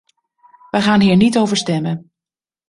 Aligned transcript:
We 0.71 0.81
gaan 0.81 1.01
hier 1.01 1.15
niet 1.15 1.37
over 1.37 1.57
stemmen. 1.57 2.11